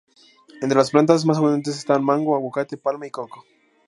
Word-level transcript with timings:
Entre 0.63 0.75
las 0.79 0.89
plantas 0.89 1.23
más 1.27 1.37
abundantes 1.37 1.77
están: 1.77 2.03
Mango, 2.03 2.33
Aguacate, 2.35 2.75
Palma 2.75 3.05
y 3.05 3.11
coco. 3.11 3.45